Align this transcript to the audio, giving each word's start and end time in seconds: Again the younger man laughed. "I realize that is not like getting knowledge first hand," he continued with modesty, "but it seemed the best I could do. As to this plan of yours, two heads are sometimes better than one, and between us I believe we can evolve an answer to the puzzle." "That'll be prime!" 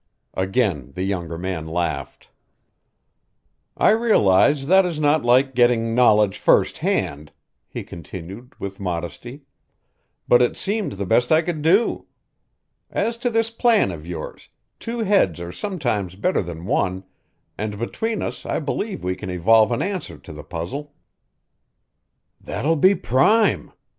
Again 0.33 0.93
the 0.95 1.03
younger 1.03 1.37
man 1.37 1.67
laughed. 1.67 2.31
"I 3.77 3.91
realize 3.91 4.65
that 4.65 4.83
is 4.83 4.99
not 4.99 5.23
like 5.23 5.53
getting 5.53 5.93
knowledge 5.93 6.39
first 6.39 6.79
hand," 6.79 7.31
he 7.69 7.83
continued 7.83 8.55
with 8.59 8.79
modesty, 8.79 9.43
"but 10.27 10.41
it 10.41 10.57
seemed 10.57 10.93
the 10.93 11.05
best 11.05 11.31
I 11.31 11.43
could 11.43 11.61
do. 11.61 12.07
As 12.89 13.15
to 13.19 13.29
this 13.29 13.51
plan 13.51 13.91
of 13.91 14.07
yours, 14.07 14.49
two 14.79 15.01
heads 15.01 15.39
are 15.39 15.51
sometimes 15.51 16.15
better 16.15 16.41
than 16.41 16.65
one, 16.65 17.03
and 17.55 17.77
between 17.77 18.23
us 18.23 18.43
I 18.43 18.59
believe 18.59 19.03
we 19.03 19.15
can 19.15 19.29
evolve 19.29 19.71
an 19.71 19.83
answer 19.83 20.17
to 20.17 20.33
the 20.33 20.43
puzzle." 20.43 20.95
"That'll 22.43 22.75
be 22.75 22.95
prime!" 22.95 23.71